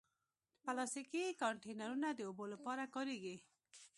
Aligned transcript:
پلاستيکي 0.63 1.23
کانټینرونه 1.41 2.09
د 2.13 2.19
اوبو 2.29 2.45
لپاره 2.53 2.83
کارېږي. 2.95 3.35